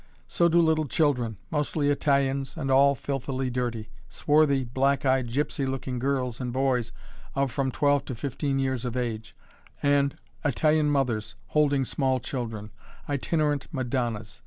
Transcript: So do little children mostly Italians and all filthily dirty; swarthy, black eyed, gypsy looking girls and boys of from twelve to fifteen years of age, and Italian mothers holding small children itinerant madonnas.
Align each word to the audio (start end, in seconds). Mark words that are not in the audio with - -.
So 0.27 0.49
do 0.49 0.59
little 0.59 0.87
children 0.87 1.37
mostly 1.51 1.91
Italians 1.91 2.57
and 2.57 2.71
all 2.71 2.95
filthily 2.95 3.51
dirty; 3.51 3.91
swarthy, 4.09 4.63
black 4.63 5.05
eyed, 5.05 5.27
gypsy 5.27 5.67
looking 5.69 5.99
girls 5.99 6.41
and 6.41 6.51
boys 6.51 6.91
of 7.35 7.51
from 7.51 7.69
twelve 7.69 8.05
to 8.05 8.15
fifteen 8.15 8.57
years 8.57 8.83
of 8.83 8.97
age, 8.97 9.35
and 9.83 10.15
Italian 10.43 10.89
mothers 10.89 11.35
holding 11.49 11.85
small 11.85 12.19
children 12.19 12.71
itinerant 13.07 13.67
madonnas. 13.71 14.39